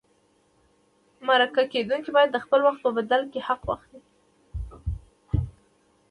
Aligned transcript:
مرکه 1.27 1.63
کېدونکی 1.73 2.09
باید 2.15 2.29
د 2.33 2.37
خپل 2.45 2.59
وخت 2.67 2.79
په 2.83 2.89
بدل 2.97 3.21
کې 3.31 3.39
حق 3.47 3.61
واخلي. 3.69 3.99